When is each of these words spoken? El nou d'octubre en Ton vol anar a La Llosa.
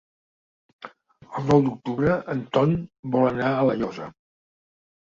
El 1.27 1.45
nou 1.51 1.61
d'octubre 1.67 2.17
en 2.35 2.43
Ton 2.59 2.75
vol 3.19 3.31
anar 3.35 3.55
a 3.61 3.65
La 3.71 3.79
Llosa. 3.85 4.15